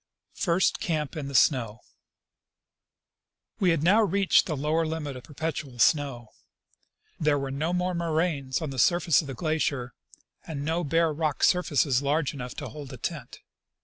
[0.33, 1.81] First Camp in the Snow.
[3.59, 6.29] We had now reached the lower limit of perpetual snow.
[7.19, 9.93] There were no more moraines on the surface of the glacier,
[10.47, 13.41] and no bare rock surfaces large enough to hold a tent.